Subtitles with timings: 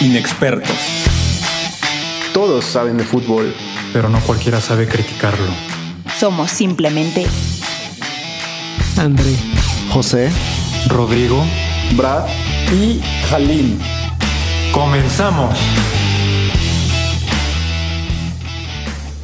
[0.00, 0.76] Inexpertos.
[2.32, 3.54] Todos saben de fútbol,
[3.92, 5.52] pero no cualquiera sabe criticarlo.
[6.18, 7.26] Somos simplemente
[8.96, 9.36] André,
[9.92, 10.30] José,
[10.88, 11.44] Rodrigo
[11.96, 12.24] Brad
[12.72, 13.78] y Halim.
[14.72, 15.54] ¡Comenzamos!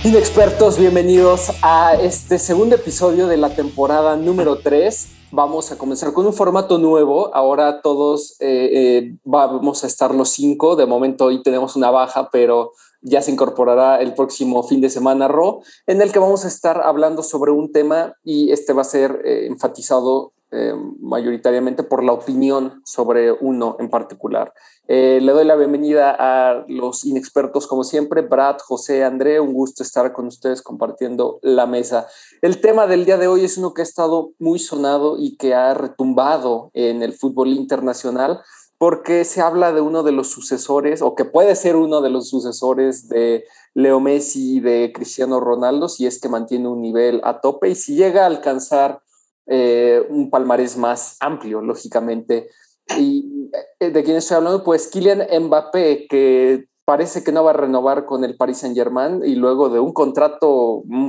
[0.04, 5.16] Inexpertos, bienvenidos a este segundo episodio de la temporada número 3.
[5.32, 7.34] Vamos a comenzar con un formato nuevo.
[7.34, 10.77] Ahora todos eh, eh, vamos a estar los cinco.
[10.77, 15.28] De momento hoy tenemos una baja, pero ya se incorporará el próximo fin de semana
[15.28, 18.84] Ro, en el que vamos a estar hablando sobre un tema y este va a
[18.84, 24.52] ser eh, enfatizado eh, mayoritariamente por la opinión sobre uno en particular.
[24.88, 29.82] Eh, le doy la bienvenida a los inexpertos como siempre, Brad, José, André, un gusto
[29.82, 32.06] estar con ustedes compartiendo la mesa.
[32.42, 35.54] El tema del día de hoy es uno que ha estado muy sonado y que
[35.54, 38.40] ha retumbado en el fútbol internacional
[38.78, 42.28] porque se habla de uno de los sucesores, o que puede ser uno de los
[42.28, 47.40] sucesores de Leo Messi y de Cristiano Ronaldo, si es que mantiene un nivel a
[47.40, 49.01] tope y si llega a alcanzar
[49.47, 52.49] eh, un palmarés más amplio, lógicamente.
[52.97, 54.65] ¿Y eh, de quién estoy hablando?
[54.65, 59.35] Pues Kylian Mbappé, que parece que no va a renovar con el Paris Saint-Germain y
[59.35, 61.09] luego de un contrato mm,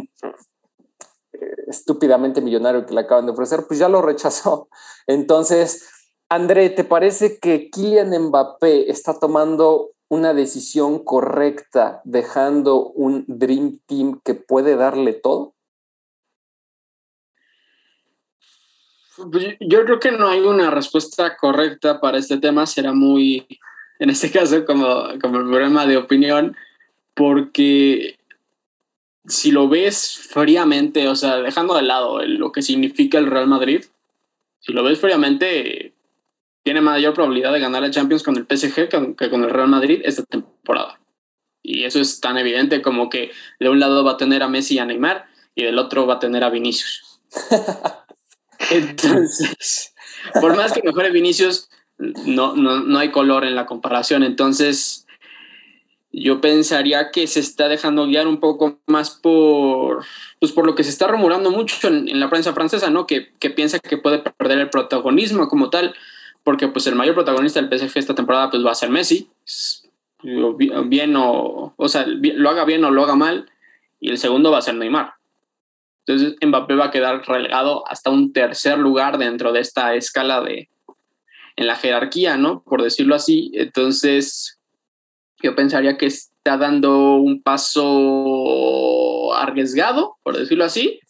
[1.34, 4.70] eh, estúpidamente millonario que le acaban de ofrecer, pues ya lo rechazó.
[5.08, 5.88] Entonces,
[6.30, 14.20] André, ¿te parece que Kylian Mbappé está tomando una decisión correcta dejando un Dream Team
[14.24, 15.54] que puede darle todo?
[19.60, 23.46] Yo creo que no hay una respuesta correcta para este tema, será muy,
[24.00, 26.56] en este caso, como, como el problema de opinión,
[27.14, 28.18] porque
[29.26, 33.84] si lo ves fríamente, o sea, dejando de lado lo que significa el Real Madrid,
[34.59, 35.94] si lo ves fríamente,
[36.64, 40.02] tiene mayor probabilidad de ganar la Champions con el PSG que con el Real Madrid
[40.04, 41.00] esta temporada.
[41.64, 44.76] Y eso es tan evidente como que de un lado va a tener a Messi
[44.76, 47.20] y a Neymar y del otro va a tener a Vinicius.
[48.72, 49.94] Entonces,
[50.41, 54.23] por más que mejore Vinicius, no, no, no hay color en la comparación.
[54.23, 55.05] Entonces,
[56.11, 60.05] yo pensaría que se está dejando guiar un poco más por,
[60.39, 63.07] pues por lo que se está rumorando mucho en, en la prensa francesa, ¿no?
[63.07, 65.95] Que, que, piensa que puede perder el protagonismo como tal
[66.47, 69.29] porque pues el mayor protagonista del PSG esta temporada pues va a ser Messi,
[70.85, 73.51] bien o, o sea, lo haga bien o lo haga mal,
[73.99, 75.16] y el segundo va a ser Neymar.
[76.07, 80.69] Entonces Mbappé va a quedar relegado hasta un tercer lugar dentro de esta escala de,
[81.57, 82.63] en la jerarquía, ¿no?
[82.63, 83.51] Por decirlo así.
[83.53, 84.57] Entonces,
[85.44, 91.01] yo pensaría que está dando un paso arriesgado, por decirlo así,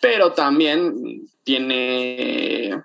[0.00, 2.82] pero también tiene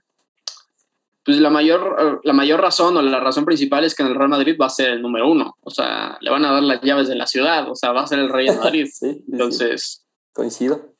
[1.26, 4.30] pues la mayor, la mayor razón o la razón principal es que en el Real
[4.30, 5.56] Madrid va a ser el número uno.
[5.62, 7.70] O sea, le van a dar las llaves de la ciudad.
[7.70, 8.88] O sea, va a ser el rey de Madrid.
[8.92, 10.06] sí, Entonces.
[10.34, 10.91] Coincido.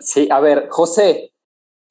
[0.00, 1.32] Sí, a ver, José,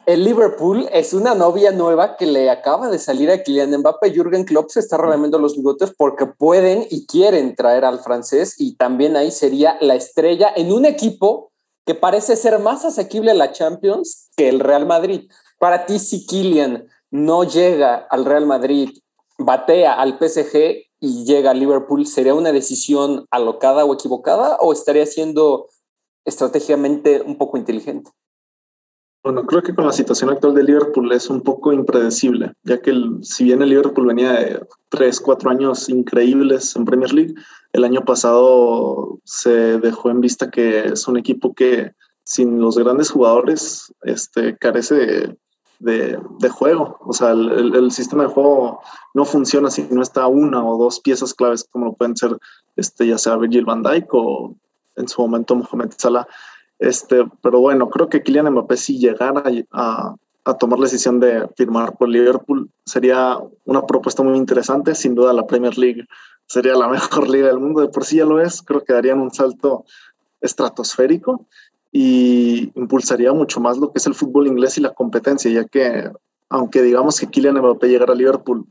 [0.06, 4.12] el Liverpool es una novia nueva que le acaba de salir a Kylian Mbappé.
[4.12, 8.78] Jürgen Klopp se está relamiendo los bigotes porque pueden y quieren traer al francés y
[8.78, 11.52] también ahí sería la estrella en un equipo
[11.86, 15.30] que parece ser más asequible a la Champions que el Real Madrid.
[15.60, 18.98] Para ti, si Kylian no llega al Real Madrid,
[19.38, 25.06] batea al PSG y llega al Liverpool, ¿sería una decisión alocada o equivocada o estaría
[25.06, 25.68] siendo
[26.28, 28.12] estratégicamente un poco inteligente?
[29.24, 32.94] Bueno, creo que con la situación actual de Liverpool es un poco impredecible, ya que
[33.22, 37.34] si bien el Liverpool venía de tres, cuatro años increíbles en Premier League,
[37.74, 41.92] el año pasado se dejó en vista que es un equipo que
[42.24, 45.38] sin los grandes jugadores este, carece de,
[45.80, 46.98] de, de juego.
[47.02, 48.80] O sea, el, el, sistema de juego
[49.14, 52.38] no funciona si no está una o dos piezas claves como pueden ser
[52.76, 54.56] este, ya sea Virgil van Dijk o
[54.98, 56.28] en su momento Mohamed Salah.
[56.80, 61.48] Este, pero bueno, creo que Kylian Mbappé si llegara a, a tomar la decisión de
[61.56, 64.96] firmar por Liverpool sería una propuesta muy interesante.
[64.96, 66.06] Sin duda la Premier League
[66.48, 69.20] sería la mejor liga del mundo, de por sí ya lo es, creo que darían
[69.20, 69.86] un salto
[70.42, 71.46] estratosférico
[71.92, 76.12] y impulsaría mucho más lo que es el fútbol inglés y la competencia, ya que
[76.50, 78.66] aunque digamos que Kylian Mbappé llegara a Liverpool,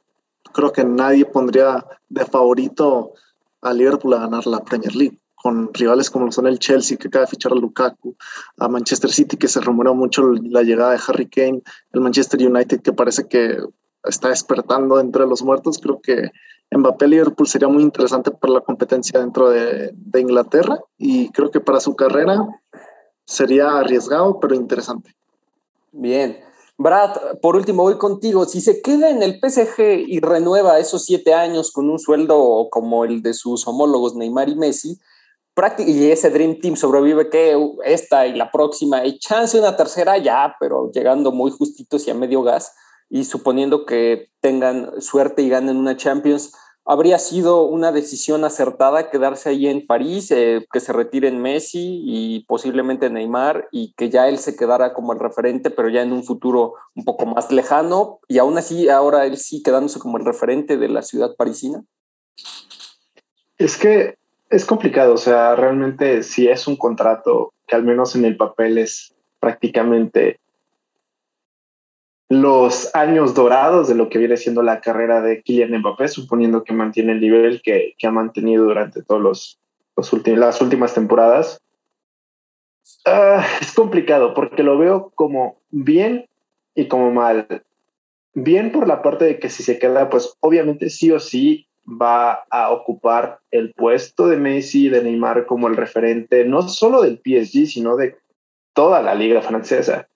[0.53, 3.13] creo que nadie pondría de favorito
[3.61, 7.25] a Liverpool a ganar la Premier League, con rivales como son el Chelsea, que acaba
[7.25, 8.17] de fichar a Lukaku,
[8.59, 11.63] a Manchester City, que se rumoró mucho la llegada de Harry Kane,
[11.93, 13.57] el Manchester United, que parece que
[14.03, 16.33] está despertando entre los muertos, creo que
[16.73, 21.61] Mbappé Liverpool sería muy interesante para la competencia dentro de, de Inglaterra y creo que
[21.61, 22.41] para su carrera
[23.25, 25.15] sería arriesgado, pero interesante.
[25.93, 26.39] Bien.
[26.77, 28.47] Brad, por último voy contigo.
[28.47, 33.05] Si se queda en el PSG y renueva esos siete años con un sueldo como
[33.05, 34.99] el de sus homólogos Neymar y Messi,
[35.79, 40.55] y ese Dream Team sobrevive que esta y la próxima, y chance una tercera ya,
[40.61, 42.75] pero llegando muy justitos y a medio gas,
[43.09, 46.53] y suponiendo que tengan suerte y ganen una Champions,
[46.85, 52.45] habría sido una decisión acertada quedarse ahí en París, eh, que se retiren Messi y
[52.45, 56.23] posiblemente Neymar y que ya él se quedara como el referente, pero ya en un
[56.23, 60.77] futuro un poco más lejano y aún así ahora él sí quedándose como el referente
[60.77, 61.83] de la ciudad parisina?
[63.59, 64.17] Es que
[64.51, 68.79] es complicado, o sea, realmente si es un contrato que al menos en el papel
[68.79, 70.39] es prácticamente
[72.29, 76.73] los años dorados de lo que viene siendo la carrera de Kylian Mbappé, suponiendo que
[76.73, 79.61] mantiene el nivel que, ha mantenido durante todos los,
[79.97, 81.61] los las últimas temporadas.
[83.05, 86.29] Ah, es complicado porque lo veo como bien
[86.75, 87.47] y como mal.
[88.35, 92.45] Bien por la parte de que si se queda, pues obviamente sí o sí va
[92.51, 97.21] a ocupar el puesto de Messi y de Neymar como el referente, no solo del
[97.25, 98.17] PSG, sino de
[98.73, 100.09] toda la liga francesa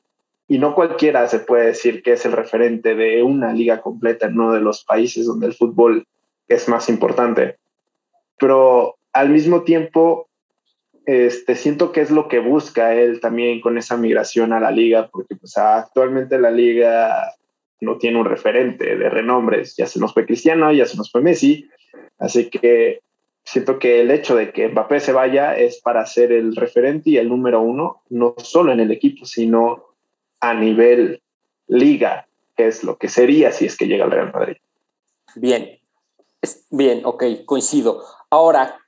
[0.50, 4.32] y no cualquiera se puede decir que es el referente de una liga completa en
[4.32, 6.08] uno de los países donde el fútbol
[6.48, 7.58] es más importante.
[8.36, 10.28] Pero al mismo tiempo,
[11.06, 15.08] este, siento que es lo que busca él también con esa migración a la liga,
[15.12, 17.32] porque pues, actualmente la liga
[17.80, 21.22] no tiene un referente de renombres, ya se nos fue Cristiano, ya se nos fue
[21.22, 21.68] Messi,
[22.18, 23.00] así que
[23.44, 27.16] siento que el hecho de que Mbappé se vaya es para ser el referente y
[27.16, 29.84] el número uno, no solo en el equipo, sino
[30.40, 31.22] a nivel
[31.66, 34.56] liga, que es lo que sería si es que llega al Real Madrid.
[35.36, 35.78] Bien,
[36.70, 38.02] bien, ok, coincido.
[38.30, 38.78] Ahora,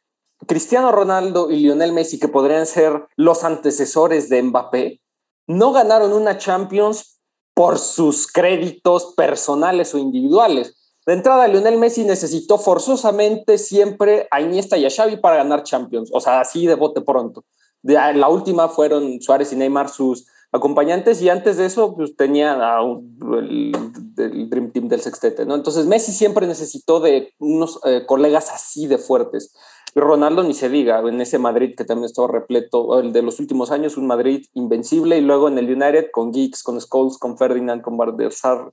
[0.46, 5.00] Cristiano Ronaldo y Lionel Messi, que podrían ser los antecesores de Mbappé,
[5.46, 7.21] no ganaron una Champions
[7.54, 10.74] por sus créditos personales o individuales.
[11.04, 16.10] De entrada, Lionel Messi necesitó forzosamente siempre a Iniesta y a Xavi para ganar Champions,
[16.12, 17.44] o sea, así de bote pronto.
[17.82, 22.56] la última fueron Suárez y Neymar sus acompañantes y antes de eso pues tenía
[23.38, 23.72] el,
[24.50, 25.54] Dream Team del sextete, ¿no?
[25.54, 29.54] Entonces Messi siempre necesitó de unos eh, colegas así de fuertes.
[29.94, 33.70] Ronaldo ni se diga, en ese Madrid que también estaba repleto, el de los últimos
[33.70, 37.82] años, un Madrid invencible, y luego en el United con Geeks, con Scholes, con Ferdinand,
[37.82, 38.16] con Van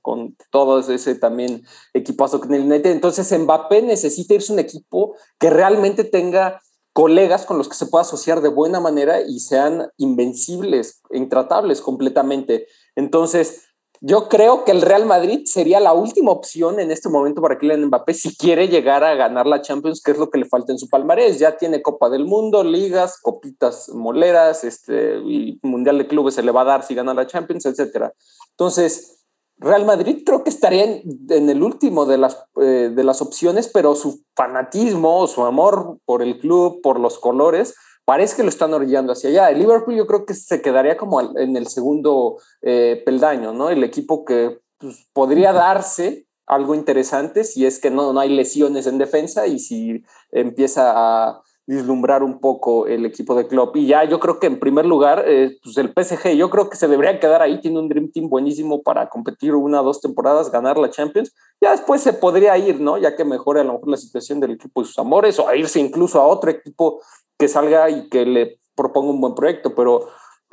[0.01, 1.63] con todo ese también
[1.93, 2.91] equipazo en el United.
[2.91, 6.61] Entonces Mbappé necesita irse un equipo que realmente tenga
[6.93, 12.67] colegas con los que se pueda asociar de buena manera y sean invencibles, intratables completamente.
[12.95, 13.68] Entonces,
[14.01, 17.85] yo creo que el Real Madrid sería la última opción en este momento para Kylian
[17.85, 20.79] Mbappé si quiere llegar a ganar la Champions, que es lo que le falta en
[20.79, 21.37] su palmarés.
[21.37, 25.19] Ya tiene Copa del Mundo, ligas, copitas moleras, este,
[25.61, 28.13] Mundial de Clubes se le va a dar si gana la Champions, etcétera.
[28.51, 29.25] Entonces,
[29.57, 33.95] Real Madrid creo que estaría en, el último de las, eh, de las opciones, pero
[33.95, 37.75] su fanatismo, su amor por el club, por los colores,
[38.09, 39.51] parece que lo están orillando hacia allá.
[39.51, 43.69] El Liverpool yo creo que se quedaría como en el segundo eh, peldaño, ¿no?
[43.69, 48.87] El equipo que pues, podría darse algo interesante si es que no, no hay lesiones
[48.87, 53.75] en defensa y si empieza a vislumbrar un poco el equipo de Klopp.
[53.77, 56.75] Y ya yo creo que en primer lugar, eh, pues el PSG, yo creo que
[56.75, 60.51] se debería quedar ahí, tiene un Dream Team buenísimo para competir una o dos temporadas,
[60.51, 61.31] ganar la Champions.
[61.61, 62.97] Ya después se podría ir, ¿no?
[62.97, 65.55] Ya que mejore a lo mejor la situación del equipo y sus amores, o a
[65.55, 67.03] irse incluso a otro equipo
[67.37, 69.75] que salga y que le proponga un buen proyecto.
[69.75, 70.07] Pero,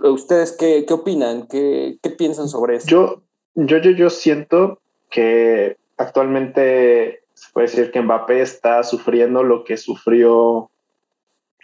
[0.05, 1.47] eh, ¿ustedes qué, qué opinan?
[1.49, 2.89] ¿Qué, ¿Qué, piensan sobre eso?
[2.89, 3.23] Yo,
[3.55, 9.79] yo, yo, yo siento que actualmente se puede decir que Mbappé está sufriendo lo que
[9.79, 10.71] sufrió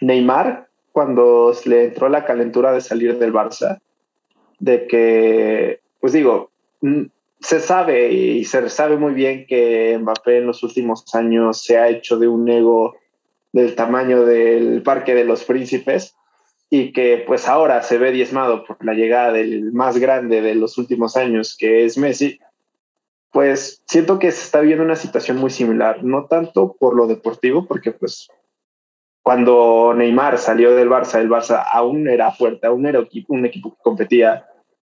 [0.03, 3.79] Neymar, cuando le entró la calentura de salir del Barça,
[4.59, 6.51] de que, pues digo,
[7.39, 11.89] se sabe y se sabe muy bien que Mbappé en los últimos años se ha
[11.89, 12.95] hecho de un ego
[13.51, 16.15] del tamaño del Parque de los Príncipes
[16.69, 20.77] y que pues ahora se ve diezmado por la llegada del más grande de los
[20.77, 22.39] últimos años, que es Messi,
[23.31, 27.67] pues siento que se está viendo una situación muy similar, no tanto por lo deportivo,
[27.67, 28.27] porque pues
[29.23, 32.99] cuando Neymar salió del Barça, el Barça aún era fuerte, aún era
[33.29, 34.45] un equipo que competía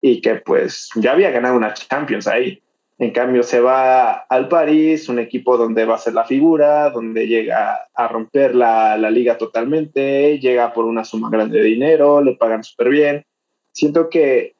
[0.02, 2.62] y que pues ya había ganado una Champions ahí.
[3.00, 7.26] En cambio se va al París, un equipo donde va a ser la figura, donde
[7.28, 12.36] llega a romper la, la liga totalmente, llega por una suma grande de dinero, le
[12.36, 13.24] pagan súper bien.
[13.72, 14.56] Siento que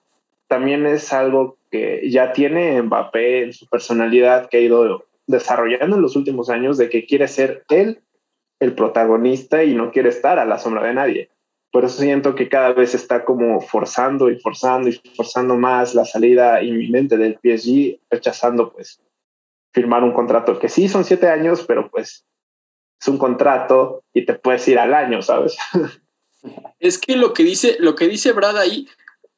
[0.48, 6.02] también es algo que ya tiene Mbappé en su personalidad que ha ido desarrollando en
[6.02, 8.00] los últimos años de que quiere ser él
[8.60, 11.30] el protagonista y no quiere estar a la sombra de nadie.
[11.72, 16.06] por eso siento que cada vez está como forzando y forzando y forzando más la
[16.06, 19.00] salida inminente del PSG, rechazando pues
[19.74, 22.26] firmar un contrato que sí son siete años, pero pues
[23.00, 25.58] es un contrato y te puedes ir al año, ¿sabes?
[26.80, 28.88] Es que lo que dice, lo que dice Brad ahí,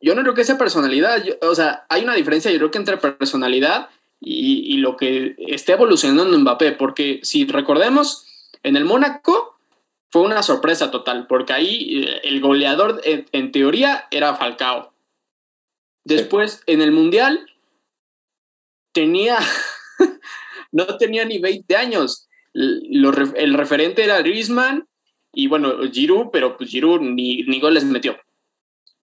[0.01, 2.97] yo no creo que sea personalidad, o sea, hay una diferencia, yo creo que entre
[2.97, 3.89] personalidad
[4.21, 8.25] y, lo que está evolucionando en Mbappé, porque si recordemos,
[8.63, 9.57] en el Mónaco
[10.11, 14.93] fue una sorpresa total, porque ahí eh, el goleador en, en teoría era Falcao.
[16.03, 16.73] Después, sí.
[16.73, 17.45] en el Mundial,
[18.91, 19.37] tenía,
[20.71, 22.27] no tenía ni 20 años.
[22.53, 24.87] El referente era Griezmann
[25.33, 28.17] y bueno, Giroud, pero pues Giroud ni, ni goles metió.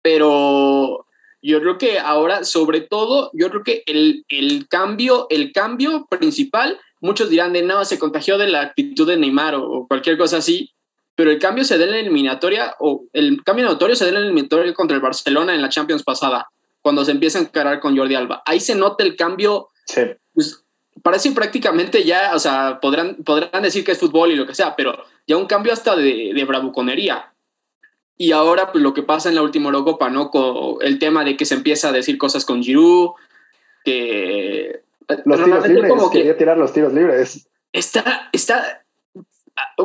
[0.03, 1.07] Pero
[1.43, 6.81] yo creo que ahora, sobre todo, yo creo que el, el, cambio, el cambio principal,
[7.05, 10.39] muchos dirán de no, se contagió de la actitud de Neymar o, o cualquier cosa
[10.39, 10.73] así,
[11.15, 14.15] pero el cambio se da en la eliminatoria, o el cambio notorio se da en
[14.15, 16.49] la eliminatoria contra el Barcelona en la Champions pasada,
[16.81, 18.43] cuando se empieza a encarar con Jordi Alba.
[18.47, 19.69] Ahí se nota el cambio.
[19.87, 20.01] Sí.
[20.33, 20.65] Pues,
[21.03, 24.75] parece prácticamente ya, o sea, podrán, podrán decir que es fútbol y lo que sea,
[24.75, 27.33] pero ya un cambio hasta de, de bravuconería.
[28.17, 30.31] Y ahora, pues lo que pasa en la última Eurocopa, ¿no?
[30.31, 33.11] Con el tema de que se empieza a decir cosas con Giroud,
[33.85, 34.84] que.
[35.25, 37.49] Los tiros libres, como que quería tirar los tiros libres.
[37.73, 38.85] Está, está,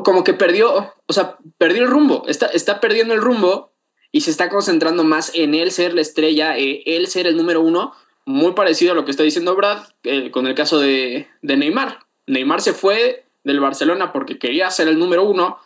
[0.03, 3.73] como que perdió, o sea, perdió el rumbo, está, está perdiendo el rumbo
[4.11, 7.61] y se está concentrando más en él ser la estrella, eh, él ser el número
[7.61, 7.93] uno,
[8.25, 12.05] muy parecido a lo que está diciendo Brad eh, con el caso de, de, Neymar.
[12.27, 15.57] Neymar se fue del Barcelona porque quería ser el número uno,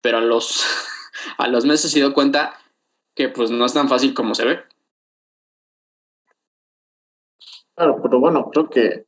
[0.00, 0.64] pero a los,
[1.38, 2.58] a los meses se dio cuenta
[3.14, 4.62] que pues no es tan fácil como se ve.
[7.76, 9.06] Claro, pero bueno, creo que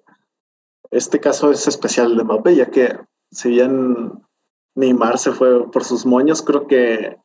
[0.90, 2.98] este caso es especial de Mbappé, ya que
[3.30, 4.12] si bien
[4.74, 7.18] Neymar se fue por sus moños, creo que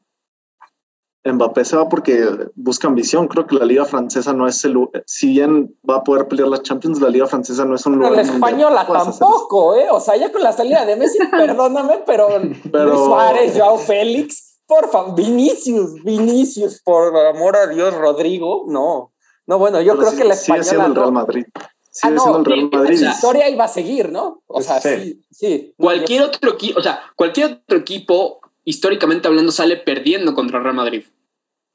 [1.26, 3.28] Mbappé se va porque busca ambición.
[3.28, 4.76] Creo que la Liga Francesa no es el.
[5.06, 8.12] Si bien va a poder pelear la Champions, la Liga Francesa no es un lugar.
[8.12, 9.88] La española tampoco, ¿eh?
[9.90, 12.28] O sea, ya con la salida de Messi, perdóname, pero,
[12.72, 12.86] pero...
[12.86, 19.13] Luis Suárez, Joao Félix, por favor, Vinicius, Vinicius, por amor a Dios, Rodrigo, no.
[19.48, 20.64] No, bueno, yo pero creo sí, que la española.
[20.64, 21.46] Sigue siendo el Real Madrid.
[21.92, 23.00] Sigue ah, no, siendo el Real Madrid.
[23.00, 24.42] La historia iba a seguir, ¿no?
[24.48, 25.26] O sea, sí, sí.
[25.32, 25.74] sí.
[25.78, 30.64] Cualquier no, otro equipo, o sea, cualquier otro equipo, históricamente hablando, sale perdiendo contra el
[30.64, 31.04] Real Madrid.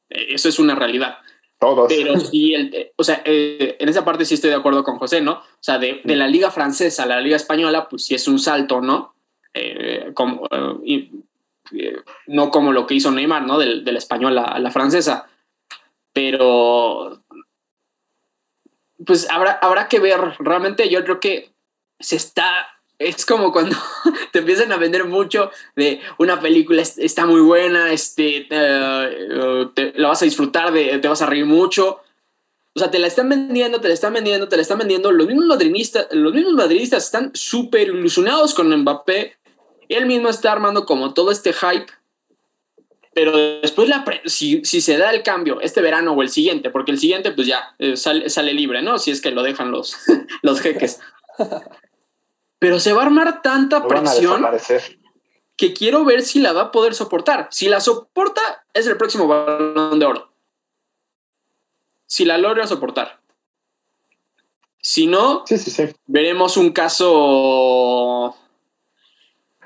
[0.09, 1.19] Eso es una realidad.
[1.59, 1.89] Todos.
[1.89, 5.21] Pero sí, el, o sea, eh, en esa parte sí estoy de acuerdo con José,
[5.21, 5.33] ¿no?
[5.33, 8.39] O sea, de, de la liga francesa a la liga española, pues sí es un
[8.39, 9.15] salto, ¿no?
[9.55, 10.47] Eh, como,
[10.87, 11.11] eh,
[12.29, 13.59] no como lo que hizo Neymar, ¿no?
[13.59, 15.27] Del, de la española a la francesa.
[16.13, 17.23] Pero,
[19.05, 20.21] pues habrá, habrá que ver.
[20.39, 21.53] Realmente yo creo que
[22.01, 23.77] se está es como cuando
[24.33, 30.09] te empiezan a vender mucho de una película está muy buena, este, uh, te, la
[30.09, 32.01] vas a disfrutar, de, te vas a reír mucho.
[32.75, 35.11] O sea, te la están vendiendo, te la están vendiendo, te la están vendiendo.
[35.11, 39.37] Los mismos madridistas, los mismos madridistas están súper ilusionados con Mbappé.
[39.89, 41.87] Él mismo está armando como todo este hype.
[43.19, 46.93] Pero después, la si, si se da el cambio este verano o el siguiente, porque
[46.93, 48.99] el siguiente pues ya eh, sale, sale libre, ¿no?
[48.99, 49.97] Si es que lo dejan los,
[50.43, 51.01] los jeques
[52.59, 54.45] pero se va a armar tanta presión
[55.57, 57.49] que quiero ver si la va a poder soportar.
[57.51, 60.33] Si la soporta, es el próximo balón de oro.
[62.05, 63.21] Si la logra soportar.
[64.81, 65.89] Si no, sí, sí, sí.
[66.07, 68.37] veremos un caso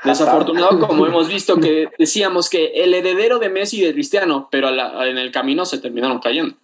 [0.04, 4.70] desafortunado, como hemos visto que decíamos que el heredero de Messi y de Cristiano, pero
[4.70, 6.56] la, en el camino se terminaron cayendo.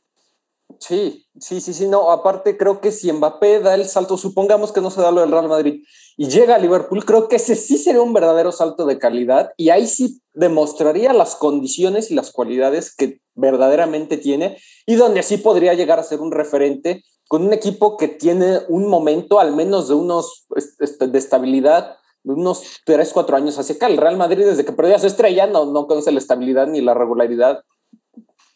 [0.81, 4.81] Sí, sí, sí, sí, no, aparte creo que si Mbappé da el salto, supongamos que
[4.81, 5.83] no se da lo del Real Madrid
[6.17, 9.71] y llega a Liverpool, creo que ese sí sería un verdadero salto de calidad y
[9.71, 15.75] ahí sí demostraría las condiciones y las cualidades que verdaderamente tiene y donde así podría
[15.75, 19.95] llegar a ser un referente con un equipo que tiene un momento al menos de
[19.95, 23.87] unos de estabilidad unos 3, 4 años hacia acá.
[23.87, 26.81] El Real Madrid desde que perdió a su estrella no, no conoce la estabilidad ni
[26.81, 27.63] la regularidad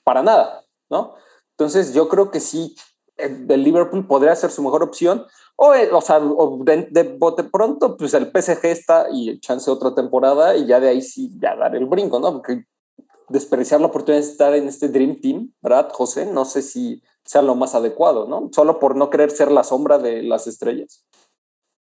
[0.05, 1.15] para nada, ¿no?
[1.57, 2.75] Entonces yo creo que sí,
[3.17, 5.25] el Liverpool podría ser su mejor opción.
[5.57, 9.95] O, o sea, o de, de, de, pronto, pues el PSG está y chance otra
[9.95, 12.33] temporada y ya de ahí sí, ya dar el brinco, ¿no?
[12.33, 12.65] Porque
[13.29, 16.27] desperdiciar la oportunidad de estar en este Dream Team, ¿verdad, José?
[16.27, 18.51] No sé si sea lo más adecuado, ¿no?
[18.53, 21.05] Solo por no querer ser la sombra de las estrellas.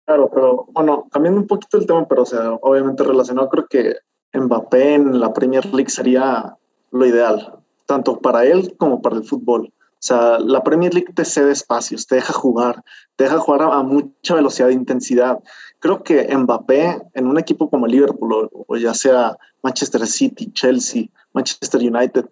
[0.08, 3.96] Claro, pero bueno, cambiando un poquito el tema, pero o sea, obviamente relacionado, creo que
[4.32, 6.56] Mbappé en la Premier League sería
[6.90, 9.70] lo ideal tanto para él como para el fútbol.
[9.70, 12.82] O sea, la Premier League te cede espacios, te deja jugar,
[13.16, 15.40] te deja jugar a, mucha velocidad e intensidad.
[15.78, 21.82] Creo que Mbappé en un equipo como Liverpool o, ya sea Manchester City, Chelsea Manchester
[21.82, 22.24] United.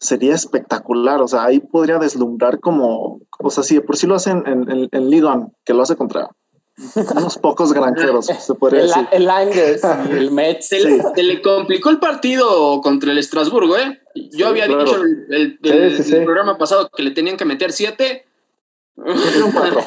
[0.00, 4.16] Sería espectacular, o sea, ahí podría deslumbrar como, o sea, si de por sí lo
[4.16, 6.28] hacen en, en, en Ligue 1, que lo hace contra
[7.16, 9.08] unos pocos granjeros, se podría El, decir.
[9.12, 10.68] el Angers y el Mets.
[10.68, 14.00] Se le, se le complicó el partido contra el Estrasburgo, ¿eh?
[14.32, 14.84] Yo había claro.
[14.84, 16.16] dicho el, el- el- Sí, sí, sí.
[16.16, 18.26] el programa pasado que le tenían que meter siete.
[19.00, 19.80] Le metieron cuatro.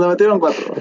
[0.00, 0.74] Le metieron cuatro.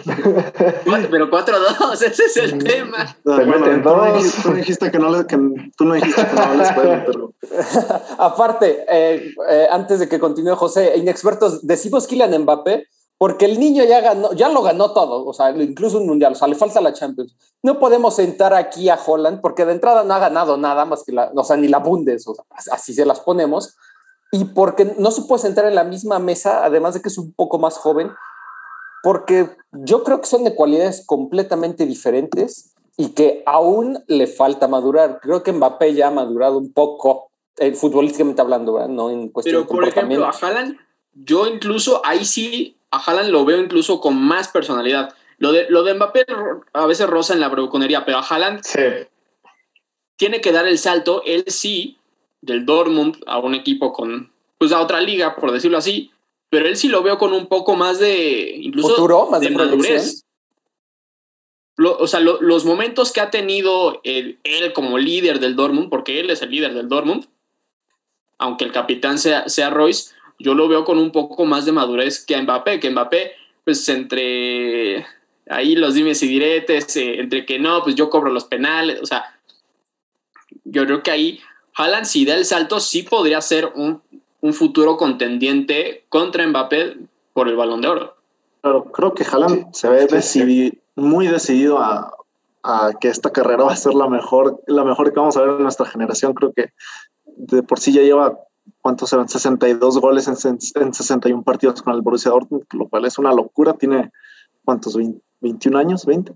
[0.86, 3.16] Cuatro, pero 4-2, ese es el tema.
[3.24, 4.18] Bueno, meten tú, no dos.
[4.24, 5.38] dijiste, tú dijiste que no le, que,
[5.78, 7.36] tú no dijiste que no les pueden meter gol.
[8.18, 13.84] Aparte, eh, eh, antes de que continúe José, inexpertos, decimos Kylian Mbappé porque el niño
[13.84, 16.82] ya ganó, ya lo ganó todo, o sea, incluso un mundial, o sea, le falta
[16.82, 17.36] la Champions.
[17.64, 21.14] No podemos sentar aquí a Holland porque de entrada no ha ganado nada más que
[21.14, 23.76] la, o sea, ni la Bundes, o sea, así se las ponemos.
[24.32, 27.34] Y porque no se puede sentar en la misma mesa, además de que es un
[27.34, 28.12] poco más joven,
[29.02, 35.20] porque yo creo que son de cualidades completamente diferentes y que aún le falta madurar.
[35.22, 38.90] Creo que Mbappé ya ha madurado un poco, eh, futbolísticamente hablando, ¿verdad?
[38.90, 40.32] no en cuestión Pero, de por ejemplo, a.
[40.32, 40.78] Haaland,
[41.14, 45.14] yo incluso, ahí sí, a Haaland lo veo incluso con más personalidad.
[45.38, 46.26] Lo de, lo de Mbappé
[46.74, 48.80] a veces roza en la bravuconería, pero a Haaland Sí,
[50.18, 51.98] tiene que dar el salto, él sí,
[52.42, 56.12] del Dortmund a un equipo con, pues a otra liga, por decirlo así,
[56.50, 60.24] pero él sí lo veo con un poco más de, incluso Futuro, más de madurez.
[61.78, 65.90] Lo- o sea, lo- los momentos que ha tenido él, él como líder del Dortmund,
[65.90, 67.26] porque él es el líder del Dortmund,
[68.38, 72.24] aunque el capitán sea, sea Royce, yo lo veo con un poco más de madurez
[72.26, 73.32] que a Mbappé, que Mbappé,
[73.64, 75.06] pues entre
[75.50, 79.06] ahí los dimes y diretes, eh, entre que no, pues yo cobro los penales, o
[79.06, 79.24] sea,
[80.64, 81.40] yo creo que ahí
[81.78, 84.02] Haaland si da el salto sí podría ser un,
[84.42, 86.98] un futuro contendiente contra Mbappé
[87.34, 88.16] por el balón de oro.
[88.62, 92.12] Claro, creo que Haaland se ve decidi- muy decidido a,
[92.64, 95.50] a que esta carrera va a ser la mejor, la mejor que vamos a ver
[95.52, 96.34] en nuestra generación.
[96.34, 96.72] Creo que
[97.26, 98.40] de por sí ya lleva,
[98.82, 99.28] ¿cuántos eran?
[99.28, 103.74] 62 goles en, en 61 partidos con el Borussia Dortmund, lo cual es una locura.
[103.74, 104.12] Tiene,
[104.64, 104.96] ¿cuántos?
[104.96, 106.06] ¿Vein- ¿21 años?
[106.08, 106.36] ¿20?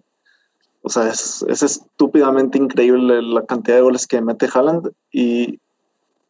[0.81, 5.59] O sea, es, es estúpidamente increíble la cantidad de goles que mete Haaland y,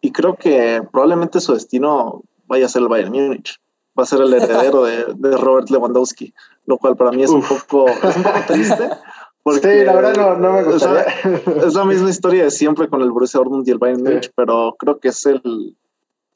[0.02, 3.60] y creo que probablemente su destino vaya a ser el Bayern Múnich.
[3.98, 6.34] Va a ser el heredero de, de Robert Lewandowski,
[6.66, 8.90] lo cual para mí es un poco, es un poco triste.
[9.44, 11.66] Porque, sí, la verdad no, no me o sea, gustaría.
[11.68, 14.04] es la misma historia de siempre con el Borussia Dortmund y el Bayern Sí.
[14.06, 15.78] Múnich, pero creo que es el,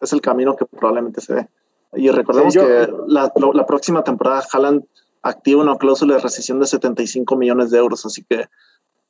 [0.04, 1.48] es el camino que probablemente se dé.
[1.96, 4.84] Y recordemos Sí, yo- que la, lo- la próxima temporada Haaland
[5.22, 8.46] activa una cláusula de rescisión de 75 millones de euros, así que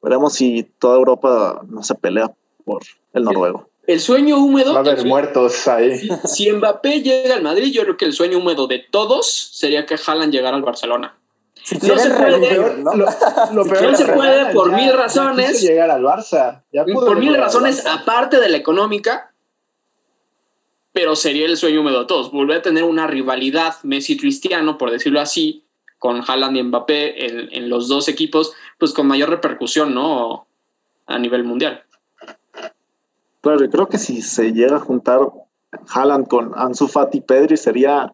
[0.02, 2.32] veremos si toda Europa no se pelea
[2.66, 2.82] por
[3.14, 3.70] el noruego.
[3.88, 4.72] El sueño húmedo.
[4.74, 5.98] Va a haber muertos ahí.
[6.26, 9.86] si, si Mbappé llega al Madrid, yo creo que el sueño húmedo de todos sería
[9.86, 11.18] que Haaland llegara al Barcelona.
[11.64, 12.94] Si no se puede, revivir, ¿no?
[12.96, 13.06] Lo,
[13.54, 15.52] lo Si peor no es se que puede Haaland por ya- mil ya razones.
[15.54, 16.64] quiso llegar al Barça.
[16.72, 18.02] Ya Por mil razones, Barça.
[18.02, 19.33] aparte de la económica,
[20.94, 22.32] pero sería el sueño húmedo de todos.
[22.32, 25.66] Volver a tener una rivalidad Messi-Cristiano, por decirlo así,
[26.00, 30.46] con Haaland y Mbappé en, en los dos equipos, pues con mayor repercusión, ¿no?
[31.08, 31.84] A nivel mundial.
[33.42, 35.20] Claro, y creo que si se llega a juntar
[35.90, 38.14] Haaland con Ansu Fati y Pedri sería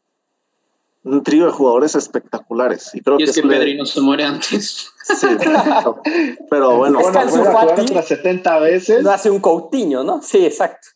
[1.04, 2.92] un trío de jugadores espectaculares.
[2.94, 4.92] Y creo Y es que Pedri no se muere antes.
[5.04, 6.02] Sí, pero,
[6.50, 9.04] pero bueno, Es que Bueno, Ansu fuera a jugar Fati- otras 70 veces.
[9.04, 10.22] No hace un Coutinho, ¿no?
[10.22, 10.88] Sí, exacto.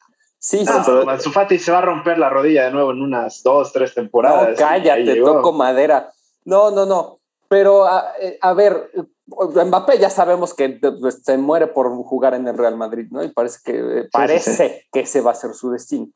[0.46, 0.66] Sí.
[0.66, 0.92] No, sí.
[1.08, 4.50] Ansu Fati se va a romper la rodilla de nuevo en unas dos, tres temporadas.
[4.50, 6.12] No, cállate, toco madera.
[6.44, 7.20] No, no, no.
[7.48, 8.92] Pero a, eh, a ver,
[9.28, 10.68] Mbappé ya sabemos que
[11.00, 13.24] pues, se muere por jugar en el Real Madrid, ¿no?
[13.24, 16.08] Y parece que eh, parece que ese va a ser su destino.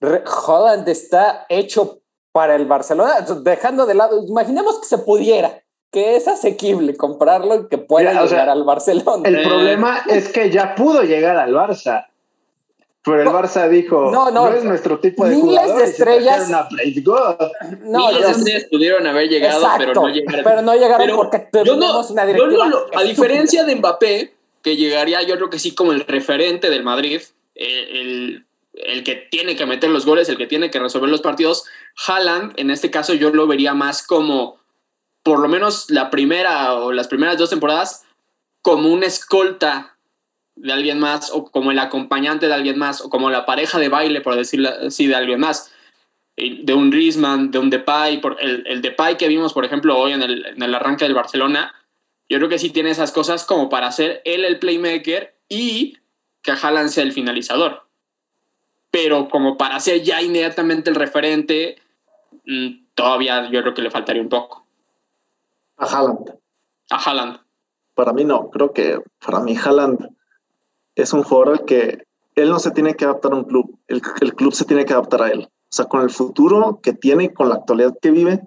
[0.00, 2.00] Re- Holland está hecho
[2.32, 5.60] para el Barcelona, dejando de lado, imaginemos que se pudiera,
[5.92, 9.28] que es asequible comprarlo y que pueda Mira, o llegar sea, al Barcelona.
[9.28, 9.42] El Eh.
[9.46, 12.06] problema es que ya pudo llegar al Barça.
[13.08, 15.82] Pero el Barça dijo, no, no, no, es nuestro tipo de miles de jugador.
[15.82, 16.68] estrellas- a
[17.84, 20.44] no, Miles de estrellas pudieron haber llegado, pero no llegaron.
[20.44, 22.68] pero no llegaron Pero porque yo no, tenemos una directiva.
[22.68, 26.82] no a diferencia de Mbappé, que llegaría yo creo que sí como el referente del
[26.84, 27.20] Madrid,
[27.54, 31.20] eh, el, el que tiene que meter los goles, el que tiene que resolver los
[31.20, 31.64] partidos,
[32.06, 34.58] Haaland, en este caso yo lo vería más como,
[35.22, 38.04] por lo menos la primera o las primeras dos temporadas,
[38.62, 39.96] como una escolta
[40.60, 43.88] de alguien más, o como el acompañante de alguien más, o como la pareja de
[43.88, 45.72] baile, por decirlo así, de alguien más
[46.38, 50.12] de un Griezmann, de un Depay, por el, el Depay que vimos, por ejemplo, hoy
[50.12, 51.74] en el, en el arranque del Barcelona,
[52.28, 55.98] yo creo que sí tiene esas cosas como para ser él el playmaker y
[56.42, 57.88] que Haaland sea el finalizador.
[58.90, 61.76] Pero como para ser ya inmediatamente el referente,
[62.46, 64.66] mm, todavía yo creo que le faltaría un poco
[65.76, 66.34] a Haaland.
[66.90, 67.40] a Haaland.
[67.94, 70.08] Para mí no, creo que para mí Haaland
[70.98, 74.52] es un jugador que él no se tiene que adaptar a un club, el, club
[74.52, 75.48] se tiene que adaptar a él.
[75.48, 78.42] O sea, con el futuro que tiene y con la actualidad que vive,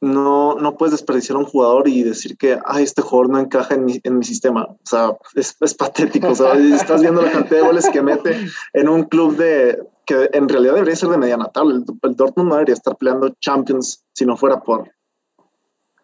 [0.00, 3.74] no, no puedes desperdiciar a un jugador y decir que Ay, este jugador no encaja
[3.74, 4.64] en mi, en mi sistema.
[4.64, 6.28] O sea, es, es patético.
[6.28, 8.36] O sea, estás viendo la cantidad de goles que mete
[8.72, 11.74] en un club de que en realidad debería ser de mediana tabla.
[11.74, 14.90] El, el Dortmund no debería estar peleando Champions si no fuera por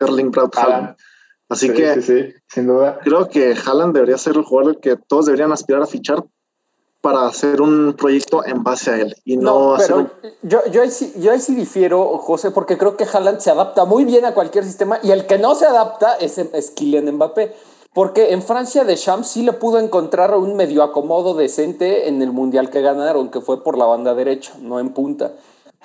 [0.01, 0.97] Erling Braut Haaland.
[1.49, 2.99] Así Sí, que sí, sí, sin duda.
[3.03, 6.25] creo que Haaland debería ser el jugador que todos deberían aspirar a fichar
[7.01, 10.11] para hacer un proyecto en base a él y no, No, hacer pero un-
[10.43, 13.85] yo, yo, ahí sí, yo ahí sí difiero, José, porque creo que Haaland se adapta
[13.85, 17.55] muy bien a cualquier sistema y el que no se adapta es, es Kylian Mbappé.
[17.95, 22.69] Porque en Francia Deschamps sí le pudo encontrar un medio acomodo decente en el mundial
[22.69, 25.33] que ganaron, que fue por la banda derecha, no en punta.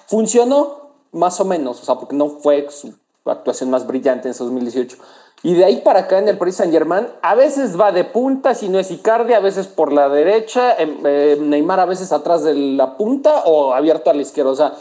[0.07, 2.93] Funcionó más o menos, o sea, porque no fue su
[3.25, 4.97] actuación más brillante en ese 2018.
[5.43, 8.53] Y de ahí para acá en el Paris Saint Germain, a veces va de punta,
[8.53, 12.53] si no es Icardi, a veces por la derecha, eh, Neymar a veces atrás de
[12.53, 14.51] la punta o abierto a la izquierda.
[14.51, 14.73] O sea,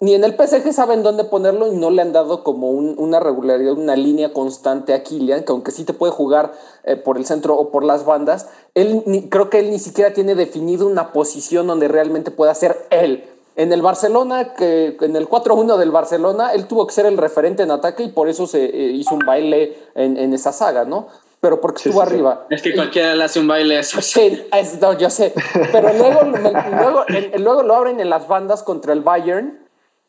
[0.00, 3.20] ni en el PSG saben dónde ponerlo y no le han dado como un- una
[3.20, 6.52] regularidad, una línea constante a Kylian, que aunque sí te puede jugar
[6.84, 10.12] eh, por el centro o por las bandas, él ni- creo que él ni siquiera
[10.12, 13.24] tiene definido una posición donde realmente pueda ser él.
[13.54, 17.62] En el Barcelona, que en el 4-1 del Barcelona, él tuvo que ser el referente
[17.62, 21.08] en ataque y por eso se eh, hizo un baile en, en esa saga, ¿no?
[21.40, 22.14] Pero porque Sí, estuvo sí, sí.
[22.14, 22.46] arriba.
[22.50, 23.98] Es que cualquiera le hace un baile a eso.
[24.02, 25.34] Sí, es- no, yo sé.
[25.72, 29.58] Pero luego, luego, en- luego lo abren en las bandas contra el Bayern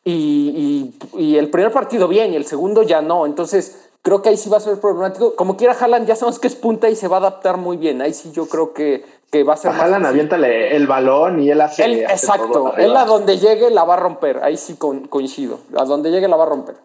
[0.04, 3.26] y, y- y el primer partido bien y el segundo ya no.
[3.26, 5.34] Entonces, creo que ahí sí va a ser problemático.
[5.34, 8.02] Como quiera, Haaland ya sabemos que es punta y se va a adaptar muy bien.
[8.02, 11.50] Ahí sí yo creo que, que va a ser A Haaland aviéntale el balón y
[11.50, 11.84] él hace.
[11.84, 12.74] Él- hace exacto.
[12.76, 14.44] Él a donde llegue la va a romper.
[14.44, 15.58] Ahí sí con- coincido.
[15.76, 16.76] A donde llegue la va a romper.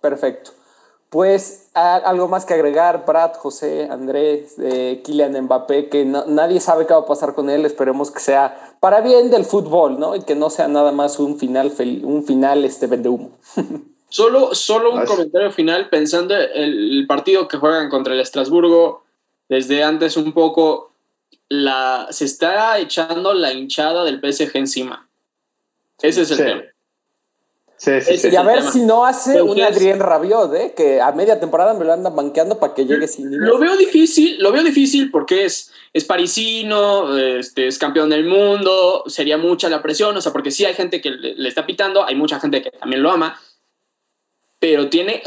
[0.00, 0.52] Perfecto.
[1.10, 6.60] Pues a- algo más que agregar, Brad, José, Andrés, eh, Kylian Mbappé, que no- nadie
[6.60, 7.64] sabe qué va a pasar con él.
[7.66, 10.16] Esperemos que sea para bien del fútbol, ¿no?
[10.16, 11.72] Y que no sea nada más un final,
[12.04, 13.30] un final este vende humo.
[14.14, 15.08] Solo, solo un Vas.
[15.10, 19.02] comentario final pensando el, el partido que juegan contra el Estrasburgo,
[19.48, 20.92] desde antes un poco,
[21.48, 25.08] la, se está echando la hinchada del PSG encima.
[26.00, 26.42] Ese es el Sí.
[26.44, 26.62] tema.
[27.76, 28.28] Sí, sí, Es- sí.
[28.30, 28.70] Y a ver tema.
[28.70, 30.74] si no hace un Adrien Rabiot, ¿eh?
[30.76, 34.36] Que a media temporada me lo andan banqueando para que llegue sin Lo veo difícil,
[34.38, 39.82] lo veo difícil porque es, es parisino, este, es campeón del mundo, sería mucha la
[39.82, 42.62] presión, o sea, porque sí hay gente que le, le está pitando, hay mucha gente
[42.62, 43.36] que también lo ama,
[44.64, 45.22] pero tiene,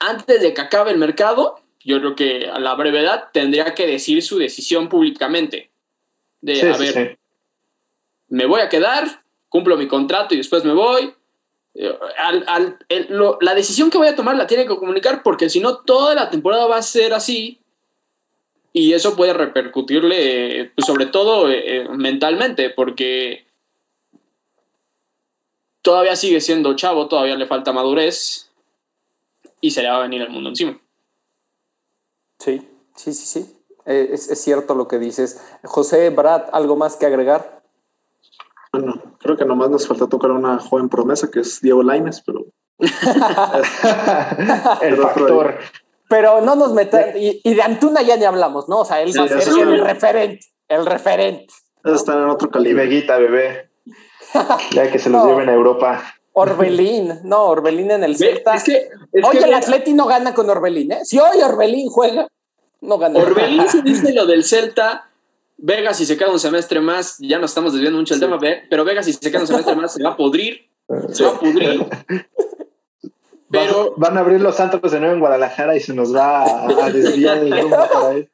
[0.00, 4.20] antes de que acabe el mercado, yo creo que a la brevedad tendría que decir
[4.24, 5.70] su decisión públicamente.
[6.40, 7.16] De, Sí, a sí, ver, sí.
[8.30, 11.14] me voy a quedar, cumplo mi contrato y después me voy.
[11.76, 15.22] Eh, al- al- el- lo- la decisión que voy a tomar la tiene que comunicar
[15.22, 17.60] porque si no toda la temporada va a ser así
[18.72, 23.46] y eso puede repercutirle pues, sobre todo eh, eh, mentalmente porque
[25.82, 28.48] todavía sigue siendo chavo, todavía le falta madurez
[29.62, 30.78] y se le va a venir el mundo encima.
[32.38, 33.56] Sí, sí, sí, sí.
[33.86, 35.40] Eh, es, es cierto lo que dices.
[35.64, 37.62] José, Brad, ¿algo más que agregar?
[38.72, 42.22] Bueno, creo que nomás nos falta tocar a una joven promesa que es Diego Laines,
[42.26, 42.44] pero
[44.82, 45.58] el factor.
[46.08, 47.16] Pero no nos metan.
[47.16, 48.80] Y, y de Antuna ya ni hablamos, ¿no?
[48.80, 50.46] O sea, él va a ser eso el referente.
[50.68, 51.52] El referente.
[51.84, 52.86] están en otro Y calibre.
[52.86, 53.70] Veguita, bebé.
[54.72, 55.28] Ya que se los No.
[55.30, 56.02] lleven a Europa.
[56.34, 58.54] Orbelín, no, Orbelín en el Celta.
[58.54, 61.00] Es que, es que el Atleti no gana con Orbelín, ¿eh?
[61.04, 62.28] Si hoy Orbelín juega,
[62.80, 63.18] no gana.
[63.20, 65.08] Orbelín se dice lo del Celta.
[65.64, 68.84] Vega, si se queda un semestre más, ya nos estamos desviando mucho el tema, pero
[68.84, 70.66] Vega, si se queda un semestre más, se va a pudrir.
[71.12, 71.86] Se va a pudrir.
[73.50, 76.84] Pero Van a abrir los santos de nuevo en Guadalajara y se nos va a,
[76.86, 78.28] a desviar el rumbo para ahí.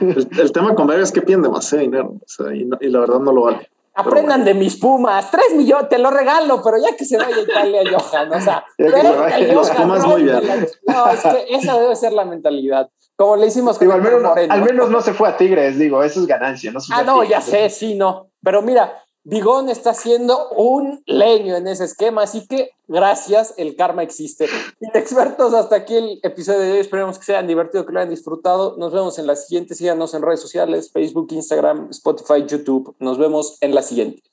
[0.00, 2.88] El, el tema con Vega es que piden demasiado dinero o sea, y, no- y
[2.88, 3.68] la verdad no lo vale.
[4.00, 5.30] Aprendan de mis Pumas.
[5.30, 8.32] Tres millones, te lo regalo, pero ya que se vaya a Italia, Johan.
[8.32, 9.52] O sea, Ya que se vente, vaya.
[9.54, 10.40] Los Johan, Pumas muy bien.
[10.86, 12.88] No, es que esa debe ser la mentalidad.
[13.16, 14.54] Como le hicimos con Digo, al, menos, Moreno.
[14.54, 16.72] al menos no se fue a Tigres, digo, eso es ganancia.
[16.72, 18.30] No se fue Ah, no, ya sé, sí, no.
[18.42, 24.02] Pero mira, Bigón está haciendo un leño en ese esquema, así que gracias, el karma
[24.02, 24.46] existe.
[24.94, 26.78] Expertos, hasta aquí el episodio de hoy.
[26.78, 28.76] Esperemos que se hayan divertido, que lo hayan disfrutado.
[28.78, 29.74] Nos vemos en la siguiente.
[29.74, 32.94] Síganos en redes sociales, Facebook, Instagram, Spotify, YouTube.
[32.98, 34.29] Nos vemos en la siguiente.